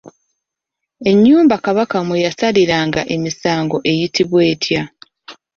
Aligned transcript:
Ennyumba 1.09 1.55
Kabaka 1.65 1.97
mwe 2.07 2.17
yasaliranga 2.25 3.01
emisango 3.15 3.77
eyitibwa 3.91 4.39
etya? 4.53 4.81